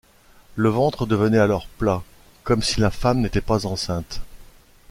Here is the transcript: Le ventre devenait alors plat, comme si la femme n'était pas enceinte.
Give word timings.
Le 0.55 0.69
ventre 0.69 1.05
devenait 1.05 1.37
alors 1.37 1.67
plat, 1.67 2.01
comme 2.43 2.63
si 2.63 2.79
la 2.79 2.89
femme 2.89 3.21
n'était 3.21 3.39
pas 3.39 3.67
enceinte. 3.67 4.21